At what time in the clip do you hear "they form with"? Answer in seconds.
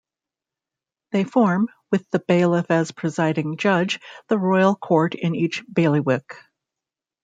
1.11-2.09